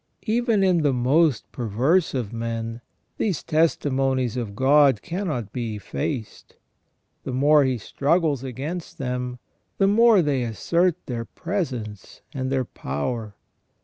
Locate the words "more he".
7.31-7.77